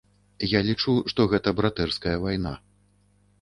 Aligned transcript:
Я 0.53 0.61
лічу, 0.69 0.93
што 1.13 1.27
гэта 1.33 1.53
братэрская 1.59 2.15
вайна. 2.25 2.55